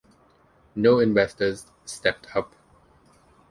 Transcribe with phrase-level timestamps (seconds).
[0.75, 2.55] No investors stepped up.